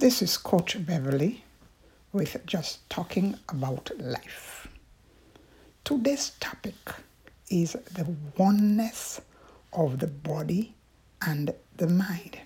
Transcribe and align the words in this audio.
This 0.00 0.22
is 0.22 0.38
Coach 0.38 0.78
Beverly 0.86 1.44
with 2.10 2.46
just 2.46 2.88
talking 2.88 3.38
about 3.50 3.90
life. 3.98 4.66
Today's 5.84 6.30
topic 6.40 6.74
is 7.50 7.72
the 7.72 8.06
oneness 8.38 9.20
of 9.74 9.98
the 9.98 10.06
body 10.06 10.74
and 11.20 11.52
the 11.76 11.86
mind. 11.86 12.38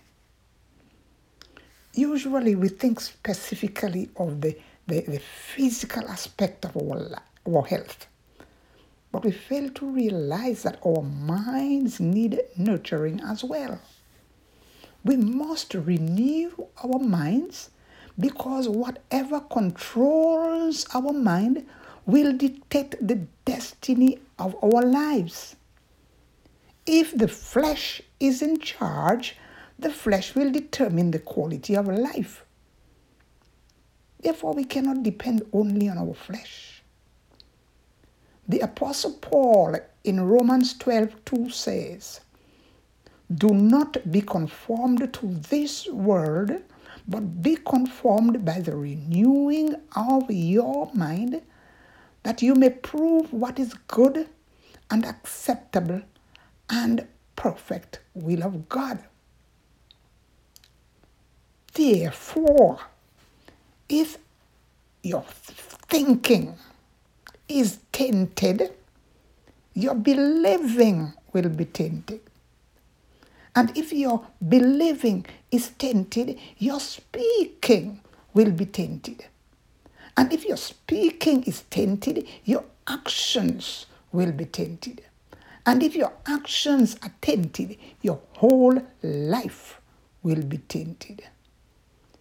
Usually, 1.93 2.57
we 2.57 2.67
think 2.71 2.99
specifically 2.99 4.11
of 4.17 4.41
the, 4.41 4.59
the, 4.89 5.03
the 5.03 5.21
physical 5.21 6.09
aspect 6.09 6.65
of 6.65 6.77
our, 6.77 7.21
our 7.47 7.65
health, 7.67 8.09
but 9.13 9.25
we 9.25 9.31
fail 9.31 9.71
to 9.71 9.87
realize 9.87 10.65
that 10.65 10.81
our 10.85 11.03
minds 11.03 12.01
need 12.01 12.41
nurturing 12.57 13.21
as 13.21 13.45
well. 13.45 13.79
We 15.05 15.17
must 15.17 15.75
renew 15.75 16.51
our 16.83 16.99
minds 16.99 17.71
because 18.19 18.69
whatever 18.69 19.41
controls 19.41 20.87
our 20.95 21.13
mind 21.13 21.67
will 22.07 22.33
dictate 22.33 22.97
the 23.01 23.27
destiny 23.45 24.19
of 24.39 24.57
our 24.63 24.83
lives. 24.83 25.57
If 26.87 27.17
the 27.17 27.29
flesh 27.29 28.03
is 28.19 28.41
in 28.41 28.61
charge, 28.61 29.37
the 29.79 29.91
flesh 29.91 30.35
will 30.35 30.51
determine 30.51 31.11
the 31.11 31.19
quality 31.19 31.77
of 31.77 31.87
life. 31.89 32.45
Therefore, 34.21 34.55
we 34.55 34.65
cannot 34.65 35.03
depend 35.03 35.43
only 35.53 35.89
on 35.89 35.99
our 35.99 36.15
flesh. 36.15 36.83
The 38.49 38.61
Apostle 38.61 39.13
Paul 39.21 39.77
in 40.03 40.21
Romans 40.21 40.77
12 40.79 41.25
2 41.25 41.51
says, 41.51 42.21
Do 43.33 43.51
not 43.51 44.11
be 44.11 44.21
conformed 44.21 45.13
to 45.15 45.27
this 45.27 45.87
world, 45.89 46.53
but 47.09 47.43
be 47.43 47.57
conformed 47.57 48.45
by 48.45 48.61
the 48.61 48.77
renewing 48.77 49.77
of 49.97 50.31
your 50.31 50.91
mind, 50.95 51.43
that 52.23 52.43
you 52.43 52.55
may 52.55 52.71
prove 52.71 53.33
what 53.33 53.59
is 53.59 53.75
good 53.89 54.29
and 54.91 55.05
acceptable 55.05 56.03
and 56.69 57.07
perfect 57.37 58.01
will 58.15 58.43
of 58.43 58.69
God. 58.69 58.99
Therefore, 61.75 62.79
if 63.89 64.19
your 65.03 65.25
thinking 65.29 66.57
is 67.49 67.79
tainted, 67.93 68.73
your 69.75 69.95
believing 69.95 71.13
will 71.33 71.49
be 71.49 71.65
tainted. 71.65 72.21
And 73.57 73.77
if 73.77 73.93
your 73.93 74.27
believing 74.47 75.27
is 75.51 75.71
tainted, 75.79 76.39
your 76.59 76.81
speaking 76.81 78.01
will 78.35 78.51
be 78.51 78.67
tainted. 78.67 79.27
And 80.17 80.33
if 80.33 80.45
your 80.45 80.57
speaking 80.57 81.45
is 81.45 81.63
tainted, 81.71 82.27
your 82.45 82.65
actions 82.87 83.87
will 84.13 84.33
be 84.33 84.45
tainted. 84.45 85.03
And 85.67 85.83
if 85.83 85.95
your 85.97 86.13
actions 86.27 86.97
are 87.03 87.13
tainted, 87.21 87.79
your 88.03 88.21
whole 88.35 88.81
life 89.03 89.81
will 90.23 90.43
be 90.43 90.59
tainted. 90.59 91.23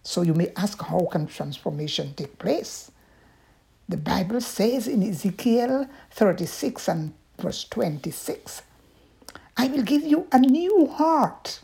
So 0.02 0.22
you 0.22 0.34
may 0.34 0.52
ask, 0.56 0.80
how 0.82 1.06
can 1.10 1.26
transformation 1.26 2.14
take 2.14 2.38
place? 2.38 2.90
The 3.88 3.96
Bible 3.96 4.40
says 4.40 4.88
in 4.88 5.02
Ezekiel 5.02 5.86
36 6.10 6.88
and 6.88 7.14
verse 7.38 7.64
26, 7.64 8.62
I 9.56 9.68
will 9.68 9.82
give 9.82 10.02
you 10.02 10.26
a 10.32 10.38
new 10.38 10.86
heart 10.86 11.60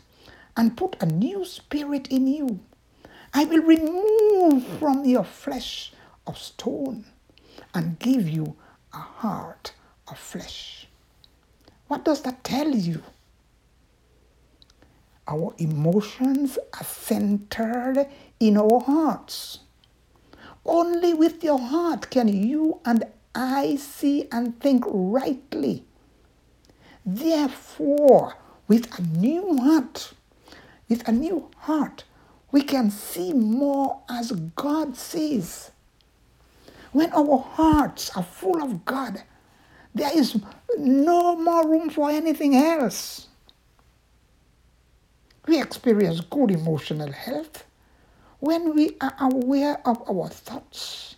and 0.55 0.77
put 0.77 1.01
a 1.01 1.05
new 1.05 1.45
spirit 1.45 2.07
in 2.07 2.27
you. 2.27 2.59
I 3.33 3.45
will 3.45 3.61
remove 3.61 4.65
from 4.79 5.05
your 5.05 5.23
flesh 5.23 5.93
of 6.27 6.37
stone 6.37 7.05
and 7.73 7.99
give 7.99 8.27
you 8.29 8.55
a 8.93 8.97
heart 8.97 9.73
of 10.07 10.17
flesh. 10.17 10.87
What 11.87 12.05
does 12.05 12.21
that 12.21 12.43
tell 12.43 12.69
you? 12.69 13.03
Our 15.27 15.53
emotions 15.57 16.57
are 16.73 16.83
centered 16.83 18.07
in 18.39 18.57
our 18.57 18.79
hearts. 18.81 19.59
Only 20.65 21.13
with 21.13 21.43
your 21.43 21.59
heart 21.59 22.09
can 22.09 22.27
you 22.27 22.79
and 22.85 23.05
I 23.33 23.75
see 23.77 24.27
and 24.31 24.59
think 24.59 24.83
rightly. 24.87 25.85
Therefore, 27.05 28.35
with 28.67 28.97
a 28.97 29.01
new 29.01 29.57
heart, 29.57 30.13
with 30.87 31.07
a 31.07 31.11
new 31.11 31.49
heart, 31.57 32.03
we 32.51 32.61
can 32.61 32.91
see 32.91 33.33
more 33.33 34.01
as 34.09 34.31
God 34.55 34.95
sees. 34.95 35.71
When 36.91 37.11
our 37.13 37.37
hearts 37.37 38.15
are 38.15 38.23
full 38.23 38.61
of 38.61 38.85
God, 38.85 39.23
there 39.95 40.11
is 40.15 40.39
no 40.77 41.35
more 41.35 41.67
room 41.67 41.89
for 41.89 42.09
anything 42.09 42.55
else. 42.55 43.27
We 45.47 45.61
experience 45.61 46.21
good 46.21 46.51
emotional 46.51 47.11
health 47.11 47.65
when 48.39 48.75
we 48.75 48.97
are 49.01 49.15
aware 49.19 49.81
of 49.87 50.01
our 50.09 50.29
thoughts, 50.29 51.15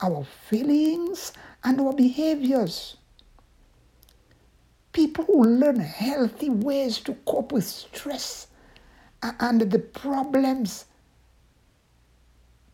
our 0.00 0.24
feelings, 0.48 1.32
and 1.62 1.80
our 1.80 1.92
behaviors. 1.92 2.96
People 5.14 5.26
who 5.26 5.44
learn 5.44 5.78
healthy 5.78 6.50
ways 6.50 6.98
to 6.98 7.14
cope 7.24 7.52
with 7.52 7.64
stress 7.64 8.48
and 9.22 9.60
the 9.60 9.78
problems 9.78 10.86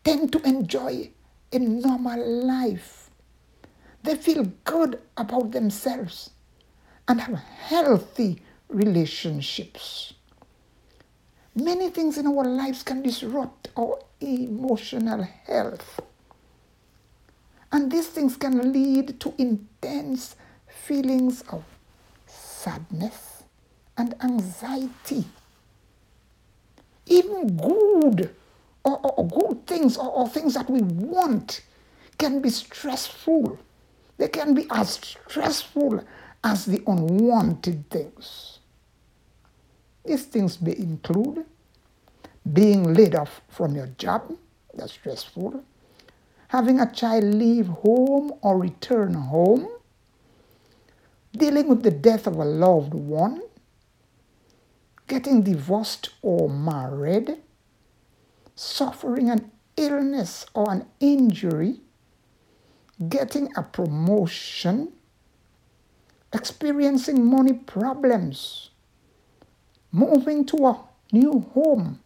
tend 0.03 0.31
to 0.31 0.41
enjoy 0.41 1.11
a 1.53 1.59
normal 1.59 2.43
life. 2.43 3.11
They 4.01 4.15
feel 4.15 4.51
good 4.63 4.99
about 5.17 5.51
themselves 5.51 6.31
and 7.07 7.21
have 7.21 7.35
healthy 7.35 8.41
relationships. 8.69 10.13
Many 11.53 11.91
things 11.91 12.17
in 12.17 12.25
our 12.25 12.43
lives 12.43 12.81
can 12.81 13.03
disrupt 13.03 13.67
our 13.77 13.99
emotional 14.19 15.21
health. 15.45 15.99
And 17.71 17.91
these 17.91 18.07
things 18.07 18.35
can 18.35 18.73
lead 18.73 19.19
to 19.19 19.31
intense 19.37 20.35
feelings 20.65 21.43
of 21.43 21.63
sadness 22.63 23.43
and 23.97 24.15
anxiety. 24.23 25.25
Even 27.07 27.57
good 27.57 28.33
or, 28.83 28.99
or 29.03 29.27
good 29.27 29.67
things 29.67 29.97
or, 29.97 30.09
or 30.09 30.29
things 30.29 30.53
that 30.53 30.69
we 30.69 30.81
want 30.81 31.61
can 32.17 32.41
be 32.41 32.49
stressful. 32.49 33.57
They 34.17 34.27
can 34.27 34.53
be 34.53 34.67
as 34.69 34.91
stressful 34.91 36.03
as 36.43 36.65
the 36.65 36.81
unwanted 36.87 37.89
things. 37.89 38.59
These 40.05 40.25
things 40.25 40.61
may 40.61 40.75
include 40.77 41.45
being 42.53 42.93
laid 42.93 43.15
off 43.15 43.41
from 43.49 43.75
your 43.75 43.87
job, 43.97 44.33
that's 44.73 44.93
stressful, 44.93 45.63
having 46.47 46.79
a 46.79 46.91
child 46.91 47.23
leave 47.23 47.67
home 47.67 48.33
or 48.41 48.57
return 48.57 49.13
home, 49.13 49.67
dealing 51.35 51.67
with 51.67 51.83
the 51.83 51.91
death 51.91 52.27
of 52.27 52.35
a 52.35 52.45
loved 52.45 52.93
one, 52.93 53.41
getting 55.07 55.43
divorced 55.43 56.09
or 56.21 56.49
married, 56.49 57.37
suffering 58.55 59.29
an 59.29 59.51
illness 59.77 60.45
or 60.53 60.71
an 60.71 60.85
injury, 60.99 61.79
getting 63.09 63.49
a 63.55 63.63
promotion, 63.63 64.91
experiencing 66.33 67.25
money 67.25 67.53
problems, 67.53 68.69
moving 69.91 70.45
to 70.45 70.65
a 70.65 70.83
new 71.11 71.45
home, 71.53 71.99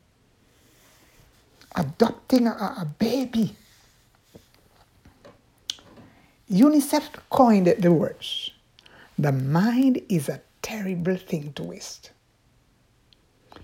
adopting 1.76 2.48
a, 2.48 2.52
a 2.52 2.88
baby. 2.98 3.56
UNICEF 6.50 7.10
coined 7.30 7.68
the 7.80 7.92
words 7.92 8.52
the 9.18 9.32
mind 9.32 10.02
is 10.10 10.30
a 10.30 10.42
terrible 10.62 11.18
thing 11.18 11.54
to 11.54 11.64
waste. 11.64 12.12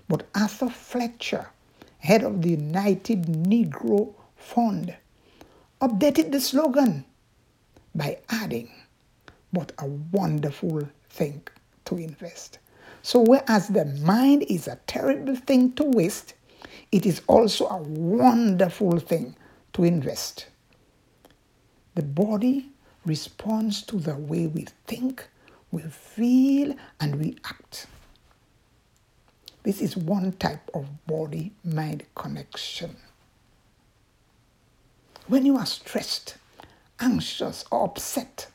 But 0.08 0.26
Arthur 0.34 0.70
Fletcher, 0.70 1.48
head 1.98 2.22
of 2.24 2.42
the 2.42 2.50
United 2.50 3.24
Negro 3.24 4.14
Fund, 4.36 4.94
updated 5.80 6.32
the 6.32 6.40
slogan 6.40 7.04
by 7.94 8.18
adding, 8.30 8.70
but 9.52 9.72
a 9.78 9.86
wonderful 9.86 10.88
thing 11.10 11.42
to 11.84 11.96
invest. 11.96 12.58
So, 13.02 13.20
whereas 13.20 13.68
the 13.68 13.84
mind 13.84 14.44
is 14.48 14.68
a 14.68 14.78
terrible 14.86 15.36
thing 15.36 15.72
to 15.74 15.84
waste, 15.84 16.34
it 16.92 17.04
is 17.06 17.20
also 17.26 17.66
a 17.68 17.78
wonderful 17.82 18.98
thing 19.00 19.36
to 19.74 19.84
invest. 19.84 20.46
The 21.94 22.02
body 22.02 22.70
responds 23.04 23.82
to 23.82 23.96
the 23.98 24.16
way 24.16 24.46
we 24.46 24.66
think, 24.86 25.28
we 25.72 25.82
feel, 25.82 26.76
and 27.00 27.16
we 27.16 27.36
act. 27.44 27.86
This 29.64 29.80
is 29.80 29.96
one 29.96 30.32
type 30.32 30.70
of 30.74 30.86
body 31.06 31.52
mind 31.64 32.04
connection. 32.14 32.96
When 35.28 35.46
you 35.46 35.56
are 35.56 35.66
stressed, 35.66 36.36
anxious, 37.00 37.64
or 37.72 37.84
upset, 37.84 38.48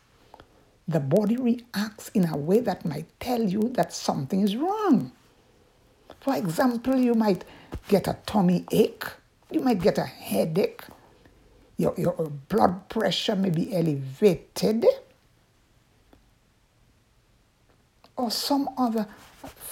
the 0.88 1.00
body 1.00 1.38
reacts 1.38 2.10
in 2.10 2.26
a 2.26 2.38
way 2.38 2.60
that 2.62 2.86
might 2.86 3.08
tell 3.20 3.42
you 3.42 3.72
that 3.76 3.94
something 3.94 4.42
is 4.42 4.56
wrong. 4.56 5.12
For 6.22 6.36
example, 6.36 6.96
you 6.98 7.14
might 7.14 7.44
get 7.88 8.08
a 8.08 8.18
tummy 8.26 8.66
ache, 8.72 9.06
you 9.52 9.62
might 9.62 9.82
get 9.82 9.98
a 9.98 10.06
headache, 10.06 10.82
your, 11.78 11.94
your 11.98 12.14
blood 12.50 12.90
pressure 12.90 13.36
may 13.36 13.50
be 13.50 13.76
elevated, 13.76 14.86
or 18.18 18.32
some 18.32 18.70
other 18.78 19.08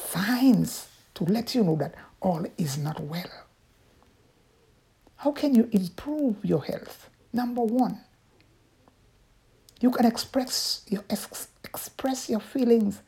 signs 0.10 0.88
to 1.16 1.24
let 1.26 1.56
you 1.56 1.64
know 1.64 1.76
that 1.76 1.96
all 2.22 2.46
is 2.58 2.78
not 2.78 3.00
well. 3.02 3.30
How 5.18 5.32
can 5.32 5.56
you 5.56 5.68
improve 5.72 6.44
your 6.44 6.64
health? 6.64 7.10
Number 7.34 7.62
one, 7.62 8.00
you 9.82 9.92
can 9.92 10.06
express 10.06 10.86
your, 10.90 11.04
ex- 11.10 11.48
express 11.64 12.30
your 12.30 12.40
feelings 12.40 13.02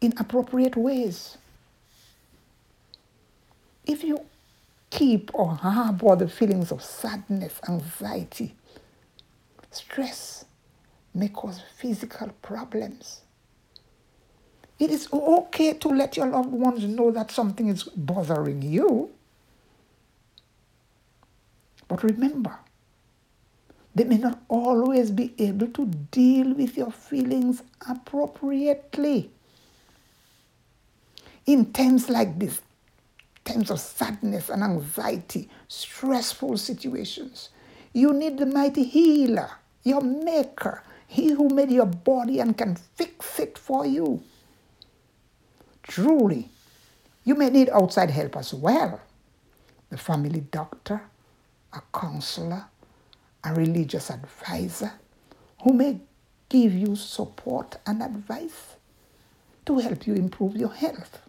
in 0.00 0.14
appropriate 0.18 0.76
ways. 0.76 1.36
If 3.86 4.02
you 4.04 4.24
keep 4.90 5.30
or 5.34 5.54
harbor 5.54 6.16
the 6.16 6.28
feelings 6.28 6.72
of 6.72 6.82
sadness, 6.82 7.60
anxiety, 7.68 8.54
stress 9.70 10.44
may 11.14 11.28
cause 11.28 11.62
physical 11.76 12.30
problems. 12.42 13.22
It 14.80 14.90
is 14.90 15.08
okay 15.12 15.74
to 15.74 15.88
let 15.88 16.16
your 16.16 16.26
loved 16.26 16.52
ones 16.52 16.84
know 16.84 17.10
that 17.10 17.30
something 17.30 17.68
is 17.68 17.84
bothering 17.84 18.62
you. 18.62 19.10
But 21.86 22.02
remember, 22.02 22.58
they 23.94 24.04
may 24.04 24.16
not 24.16 24.40
always 24.48 25.10
be 25.10 25.34
able 25.38 25.68
to 25.68 25.86
deal 26.10 26.54
with 26.54 26.78
your 26.78 26.90
feelings 26.90 27.62
appropriately. 27.86 29.30
In 31.44 31.72
times 31.72 32.08
like 32.08 32.38
this, 32.38 32.62
times 33.44 33.70
of 33.70 33.80
sadness 33.80 34.48
and 34.48 34.62
anxiety, 34.62 35.50
stressful 35.68 36.56
situations, 36.56 37.50
you 37.92 38.14
need 38.14 38.38
the 38.38 38.46
mighty 38.46 38.84
healer, 38.84 39.50
your 39.82 40.00
maker, 40.00 40.84
he 41.06 41.32
who 41.32 41.48
made 41.50 41.70
your 41.70 41.86
body 41.86 42.40
and 42.40 42.56
can 42.56 42.76
fix 42.76 43.40
it 43.40 43.58
for 43.58 43.84
you. 43.84 44.22
Truly, 45.90 46.48
you 47.24 47.34
may 47.34 47.50
need 47.50 47.68
outside 47.70 48.10
help 48.10 48.36
as 48.36 48.54
well. 48.54 49.00
The 49.88 49.98
family 49.98 50.38
doctor, 50.38 51.02
a 51.72 51.82
counselor, 51.92 52.66
a 53.42 53.54
religious 53.54 54.08
advisor 54.08 54.92
who 55.64 55.72
may 55.72 55.98
give 56.48 56.72
you 56.72 56.94
support 56.94 57.76
and 57.84 58.04
advice 58.04 58.76
to 59.66 59.80
help 59.80 60.06
you 60.06 60.14
improve 60.14 60.54
your 60.54 60.72
health. 60.72 61.22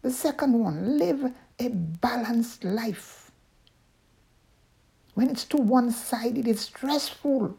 The 0.00 0.10
second 0.10 0.58
one, 0.58 0.96
live 0.96 1.30
a 1.58 1.68
balanced 1.68 2.64
life. 2.64 3.30
When 5.12 5.28
it's 5.28 5.44
to 5.44 5.58
one 5.58 5.90
side, 5.90 6.38
it 6.38 6.48
is 6.48 6.62
stressful. 6.62 7.54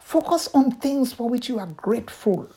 Focus 0.00 0.48
on 0.52 0.72
things 0.72 1.12
for 1.12 1.28
which 1.28 1.48
you 1.48 1.60
are 1.60 1.66
grateful. 1.66 2.50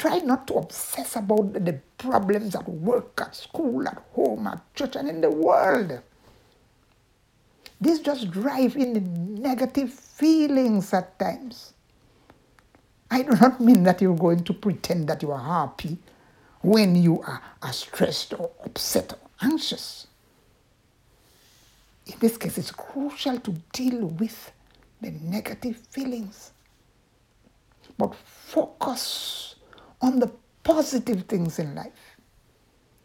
Try 0.00 0.20
not 0.20 0.46
to 0.46 0.54
obsess 0.54 1.14
about 1.16 1.52
the 1.52 1.78
problems 1.98 2.54
at 2.54 2.66
work, 2.66 3.20
at 3.20 3.36
school, 3.36 3.86
at 3.86 4.02
home, 4.14 4.46
at 4.46 4.74
church, 4.74 4.96
and 4.96 5.06
in 5.10 5.20
the 5.20 5.30
world. 5.30 6.00
This 7.78 8.00
just 8.00 8.30
drive 8.30 8.76
in 8.76 8.94
the 8.94 9.00
negative 9.00 9.92
feelings 9.92 10.94
at 10.94 11.18
times. 11.18 11.74
I 13.10 13.20
do 13.20 13.32
not 13.32 13.60
mean 13.60 13.82
that 13.82 14.00
you're 14.00 14.16
going 14.16 14.42
to 14.44 14.54
pretend 14.54 15.06
that 15.08 15.22
you 15.22 15.32
are 15.32 15.66
happy 15.68 15.98
when 16.62 16.94
you 16.96 17.20
are, 17.20 17.42
are 17.60 17.72
stressed 17.74 18.32
or 18.32 18.50
upset 18.64 19.12
or 19.12 19.18
anxious. 19.42 20.06
In 22.06 22.14
this 22.20 22.38
case, 22.38 22.56
it's 22.56 22.70
crucial 22.70 23.38
to 23.38 23.50
deal 23.74 24.06
with 24.06 24.50
the 25.02 25.10
negative 25.10 25.76
feelings. 25.76 26.52
But 27.98 28.14
focus 28.14 29.56
on 30.00 30.20
the 30.20 30.30
positive 30.62 31.24
things 31.24 31.58
in 31.58 31.74
life. 31.74 32.16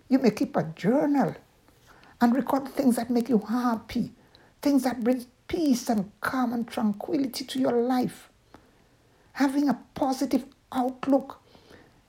You 0.10 0.20
may 0.20 0.32
keep 0.32 0.56
a 0.56 0.64
journal 0.64 1.36
and 2.22 2.36
record 2.36 2.68
things 2.70 2.96
that 2.96 3.10
make 3.10 3.30
you 3.30 3.40
happy 3.40 4.14
things 4.66 4.82
that 4.82 5.04
bring 5.04 5.24
peace 5.48 5.90
and 5.90 6.12
calm 6.22 6.52
and 6.52 6.68
tranquility 6.68 7.46
to 7.46 7.60
your 7.60 7.84
life. 7.84 8.30
Having 9.34 9.70
a 9.70 9.80
positive 9.94 10.44
outlook 10.72 11.40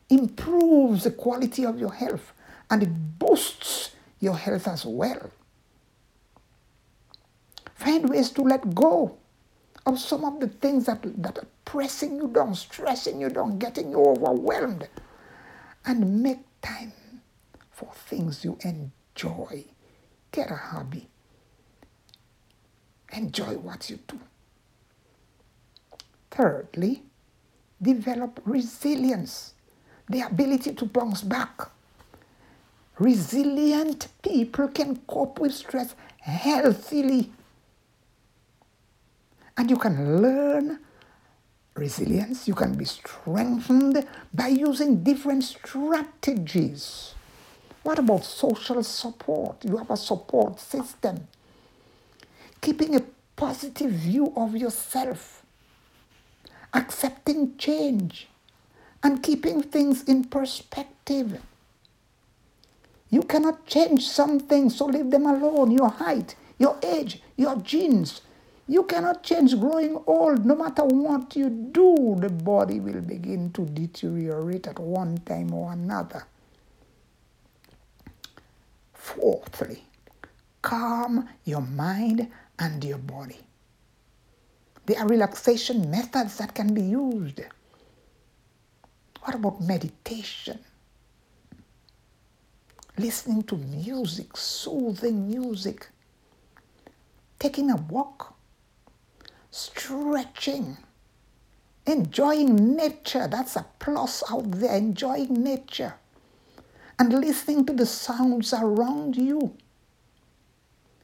improves 0.08 1.04
the 1.04 1.10
quality 1.10 1.66
of 1.66 1.78
your 1.78 1.92
health 1.92 2.32
and 2.70 2.82
it 2.82 3.18
boosts 3.18 3.90
your 4.20 4.38
health 4.38 4.66
as 4.66 4.86
well. 4.86 5.30
Find 7.74 8.08
ways 8.08 8.30
to 8.30 8.42
let 8.42 8.74
go 8.74 9.18
of 9.86 9.98
some 10.00 10.24
of 10.24 10.40
the 10.40 10.48
things 10.48 10.86
that, 10.86 11.02
that 11.22 11.38
are 11.38 11.48
pressing 11.64 12.16
you 12.16 12.28
down, 12.28 12.54
stressing 12.54 13.20
you 13.20 13.30
down, 13.30 13.58
getting 13.58 13.90
you 13.92 14.00
overwhelmed, 14.04 14.88
and 15.86 16.22
make 16.22 16.40
time 16.62 16.92
for 17.72 17.90
things 17.94 18.44
you 18.44 18.58
enjoy. 18.64 19.64
Get 20.32 20.50
a 20.50 20.56
hobby 20.56 21.08
Enjoy 23.12 23.56
what 23.58 23.90
you 23.90 23.98
do. 24.08 24.20
Thirdly, 26.30 27.02
develop 27.80 28.40
resilience, 28.44 29.54
the 30.10 30.22
ability 30.22 30.74
to 30.74 30.86
bounce 30.86 31.22
back. 31.22 31.70
Resilient 32.98 34.08
people 34.22 34.68
can 34.68 34.96
cope 35.08 35.40
with 35.40 35.54
stress 35.54 35.94
healthily. 36.20 37.32
And 39.56 39.70
you 39.70 39.76
can 39.76 40.20
learn 40.22 40.78
resilience, 41.74 42.48
you 42.48 42.54
can 42.54 42.74
be 42.74 42.84
strengthened 42.84 44.06
by 44.32 44.48
using 44.48 45.02
different 45.02 45.44
strategies. 45.44 47.14
What 47.82 47.98
about 47.98 48.24
social 48.24 48.82
support? 48.82 49.64
You 49.64 49.76
have 49.76 49.90
a 49.90 49.96
support 49.96 50.58
system 50.58 51.28
keeping 52.60 52.96
a 52.96 53.02
positive 53.36 53.92
view 53.92 54.32
of 54.36 54.56
yourself, 54.56 55.44
accepting 56.74 57.56
change, 57.56 58.28
and 59.02 59.22
keeping 59.22 59.62
things 59.62 60.02
in 60.04 60.24
perspective. 60.24 61.40
You 63.08 63.22
cannot 63.22 63.66
change 63.66 64.08
some 64.08 64.40
things, 64.40 64.76
so 64.76 64.86
leave 64.86 65.12
them 65.12 65.26
alone. 65.26 65.70
Your 65.70 65.90
height, 65.90 66.34
your 66.58 66.76
age, 66.82 67.22
your 67.36 67.54
genes. 67.56 68.20
You 68.68 68.82
cannot 68.84 69.22
change 69.22 69.58
growing 69.58 69.96
old. 70.06 70.44
No 70.44 70.56
matter 70.56 70.84
what 70.84 71.36
you 71.36 71.48
do, 71.48 72.16
the 72.18 72.30
body 72.30 72.80
will 72.80 73.00
begin 73.00 73.52
to 73.52 73.64
deteriorate 73.64 74.66
at 74.66 74.78
one 74.78 75.18
time 75.18 75.54
or 75.54 75.72
another. 75.72 76.26
Fourthly, 78.92 79.84
calm 80.62 81.28
your 81.44 81.60
mind 81.60 82.28
and 82.58 82.82
your 82.82 82.98
body. 82.98 83.38
There 84.86 84.98
are 84.98 85.06
relaxation 85.06 85.88
methods 85.90 86.38
that 86.38 86.54
can 86.54 86.74
be 86.74 86.82
used. 86.82 87.40
What 89.22 89.34
about 89.34 89.60
meditation? 89.60 90.58
Listening 92.98 93.42
to 93.44 93.56
music, 93.56 94.36
soothing 94.36 95.28
music, 95.28 95.88
taking 97.38 97.70
a 97.70 97.76
walk, 97.76 98.35
stretching, 99.56 100.76
enjoying 101.86 102.76
nature. 102.76 103.26
That's 103.26 103.56
a 103.56 103.64
plus 103.78 104.22
out 104.30 104.50
there, 104.50 104.76
enjoying 104.76 105.42
nature, 105.42 105.94
and 106.98 107.12
listening 107.12 107.64
to 107.66 107.72
the 107.72 107.86
sounds 107.86 108.52
around 108.52 109.16
you. 109.16 109.56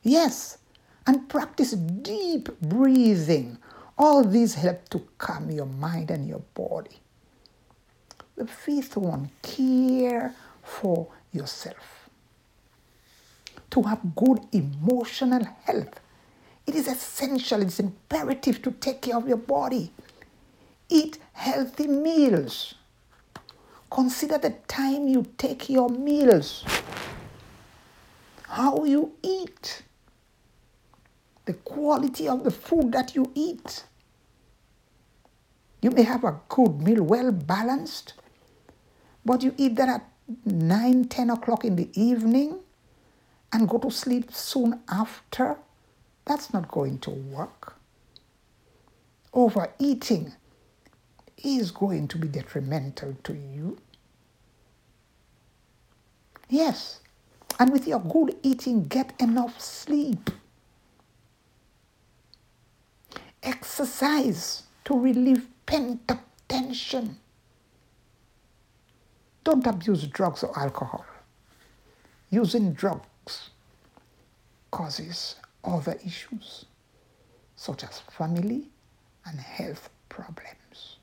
Yes, 0.03 0.59
and 1.07 1.29
practice 1.31 1.73
deep 1.73 2.49
breathing. 2.61 3.57
All 3.97 4.23
these 4.23 4.55
help 4.55 4.89
to 4.91 5.07
calm 5.17 5.51
your 5.51 5.67
mind 5.67 6.11
and 6.11 6.29
your 6.29 6.43
body. 6.55 6.99
The 8.37 8.47
fifth 8.47 8.97
one, 8.97 9.31
care 9.43 10.35
for 10.63 11.09
yourself. 11.33 12.11
To 13.71 13.83
have 13.83 14.15
good 14.15 14.41
emotional 14.53 15.45
health, 15.65 16.01
it 16.67 16.75
is 16.75 16.89
essential, 16.89 17.63
it's 17.63 17.81
imperative 17.81 18.63
to 18.63 18.71
take 18.71 19.03
care 19.03 19.17
of 19.17 19.27
your 19.27 19.37
body. 19.37 19.93
Eat 20.89 21.19
healthy 21.33 21.89
meals. 21.89 22.75
Consider 23.91 24.39
the 24.39 24.51
time 24.69 25.09
you 25.09 25.27
take 25.37 25.69
your 25.69 25.89
meals, 25.89 26.65
how 28.49 28.85
you 28.85 29.13
eat 29.23 29.83
the 31.45 31.53
quality 31.53 32.29
of 32.29 32.45
the 32.45 32.51
food 32.51 32.93
that 32.93 33.15
you 33.15 33.31
eat. 33.35 33.85
You 35.83 35.91
may 35.91 36.03
have 36.03 36.25
a 36.25 36.41
good 36.49 36.81
meal, 36.81 37.03
well 37.03 37.33
balanced, 37.33 38.15
but 39.25 39.43
you 39.43 39.55
eat 39.59 39.77
that 39.77 39.89
at 39.89 40.09
9, 40.45 41.05
10 41.05 41.31
o'clock 41.31 41.65
in 41.65 41.77
the 41.77 41.91
evening 42.01 42.61
and 43.53 43.69
go 43.69 43.79
to 43.79 43.91
sleep 43.91 44.33
soon 44.33 44.81
after. 44.89 45.57
That's 46.25 46.53
not 46.53 46.69
going 46.69 46.99
to 47.01 47.11
work. 47.11 47.77
Overeating 49.35 50.33
is 51.39 51.71
going 51.71 52.09
to 52.09 52.19
be 52.19 52.29
detrimental 52.29 53.17
to 53.25 53.33
you. 53.33 53.79
Yes, 56.49 57.01
and 57.59 57.73
with 57.73 57.89
your 57.89 58.01
good 58.01 58.37
eating, 58.43 58.85
get 58.85 59.15
enough 59.19 59.61
sleep. 59.61 60.31
Exercise 63.43 64.65
to 64.85 64.99
relieve 64.99 65.49
pent 65.67 66.01
up 66.09 66.23
tension. 66.49 67.17
Don't 69.45 69.67
abuse 69.67 70.07
drugs 70.07 70.45
or 70.45 70.57
alcohol. 70.59 71.05
Using 72.31 72.73
drugs 72.73 73.51
causes 74.71 75.37
other 75.65 75.99
issues 76.05 76.67
such 77.57 77.85
as 77.85 78.01
family 78.01 78.69
and 79.27 79.39
health 79.39 79.89
problems. 80.09 80.97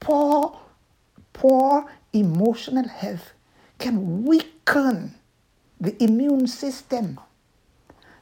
Poor, 0.00 0.58
poor 1.32 1.86
emotional 2.12 2.88
health 2.88 3.32
can 3.78 4.24
weaken 4.24 5.14
the 5.80 6.02
immune 6.02 6.46
system 6.46 7.18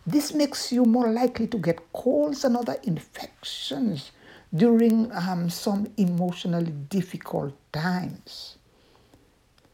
this 0.07 0.35
makes 0.35 0.73
you 0.73 0.85
more 0.85 1.09
likely 1.09 1.47
to 1.47 1.59
get 1.59 1.93
colds 1.93 2.45
and 2.45 2.57
other 2.57 2.77
infections 2.83 4.11
during 4.53 5.13
um, 5.13 5.49
some 5.49 5.93
emotionally 5.97 6.73
difficult 6.73 7.55
times. 7.73 8.57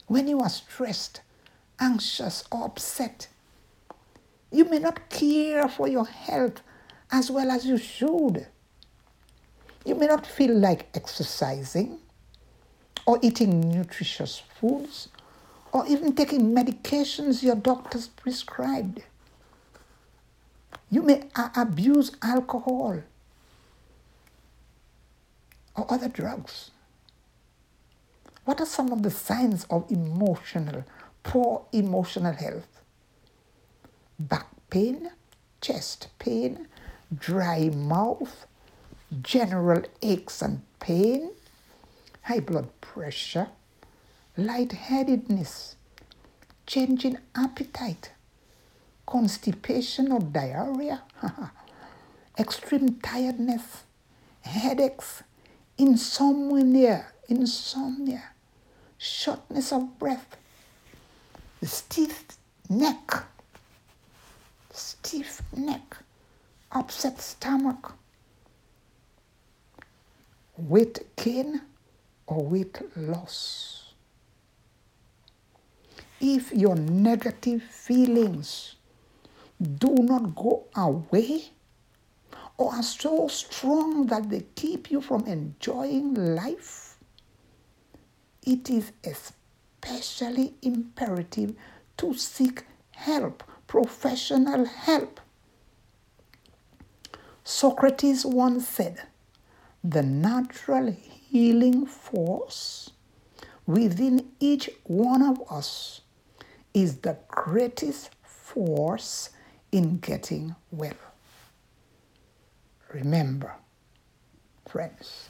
When 0.05 0.27
you 0.27 0.39
are 0.39 0.49
stressed, 0.49 1.21
anxious, 1.79 2.43
or 2.51 2.65
upset, 2.65 3.27
you 4.51 4.65
may 4.65 4.79
not 4.79 5.09
care 5.09 5.67
for 5.67 5.87
your 5.87 6.05
health 6.05 6.61
as 7.11 7.29
well 7.29 7.51
as 7.51 7.65
you 7.65 7.77
should. 7.77 8.47
You 9.85 9.95
may 9.95 10.07
not 10.07 10.25
feel 10.25 10.55
like 10.55 10.89
exercising 10.95 11.99
or 13.05 13.19
eating 13.21 13.71
nutritious 13.71 14.41
foods 14.59 15.09
or 15.71 15.85
even 15.87 16.13
taking 16.13 16.53
medications 16.53 17.43
your 17.43 17.55
doctors 17.55 18.07
prescribed. 18.07 19.01
You 20.91 21.03
may 21.03 21.29
abuse 21.55 22.11
alcohol 22.21 23.03
or 25.75 25.91
other 25.91 26.09
drugs. 26.09 26.71
What 28.45 28.59
are 28.59 28.65
some 28.65 28.91
of 28.91 29.03
the 29.03 29.11
signs 29.11 29.65
of 29.69 29.89
emotional, 29.91 30.83
poor 31.21 31.65
emotional 31.71 32.33
health? 32.33 32.78
Back 34.19 34.47
pain, 34.69 35.11
chest 35.61 36.09
pain, 36.19 36.67
dry 37.17 37.69
mouth, 37.69 38.45
general 39.21 39.83
aches 40.01 40.41
and 40.41 40.61
pain, 40.79 41.31
high 42.23 42.41
blood 42.41 42.69
pressure, 42.81 43.47
lightheadedness, 44.37 45.75
changing 46.67 47.17
appetite, 47.35 48.11
constipation 49.05 50.11
or 50.11 50.19
diarrhea, 50.19 51.01
extreme 52.37 52.99
tiredness, 53.01 53.83
headaches, 54.41 55.23
insomnia, 55.77 57.07
insomnia, 57.27 58.23
shortness 58.97 59.71
of 59.71 59.97
breath, 59.97 60.37
stiff 61.63 62.25
neck, 62.69 63.23
stiff 64.79 65.41
neck, 65.55 65.97
upset 66.71 67.19
stomach, 67.19 67.93
weight 70.57 71.15
gain 71.15 71.61
or 72.27 72.45
weight 72.45 72.77
loss. 72.95 73.93
If 76.21 76.51
your 76.51 76.75
negative 76.75 77.63
feelings 77.63 78.75
do 79.61 79.95
not 79.99 80.35
go 80.35 80.65
away 80.75 81.51
or 82.57 82.73
are 82.73 82.83
so 82.83 83.27
strong 83.29 84.07
that 84.07 84.29
they 84.29 84.45
keep 84.55 84.91
you 84.91 85.01
from 85.01 85.25
enjoying 85.25 86.13
life, 86.13 86.97
it 88.45 88.69
is 88.69 88.91
especially 89.03 90.55
imperative 90.61 91.55
to 91.97 92.13
seek 92.13 92.65
help, 92.91 93.43
professional 93.69 94.65
help. 94.65 95.21
Socrates 97.43 98.25
once 98.25 98.67
said, 98.67 99.03
the 99.83 100.01
natural 100.01 100.91
healing 100.91 101.85
force 101.85 102.89
within 103.67 104.31
each 104.39 104.71
one 104.85 105.21
of 105.21 105.39
us 105.51 106.01
is 106.73 106.97
the 106.97 107.15
greatest 107.27 108.09
force 108.23 109.29
in 109.71 109.99
getting 109.99 110.55
well. 110.71 111.03
Remember, 112.91 113.53
friends, 114.67 115.29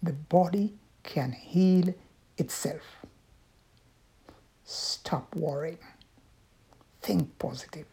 the 0.00 0.12
body 0.12 0.74
can 1.02 1.32
heal 1.32 1.92
itself. 2.38 3.04
Stop 4.64 5.34
worrying, 5.34 5.78
think 7.02 7.38
positive, 7.38 7.86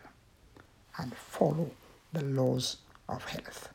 and 0.97 1.13
follow 1.15 1.71
the 2.13 2.23
laws 2.23 2.77
of 3.07 3.23
health. 3.25 3.69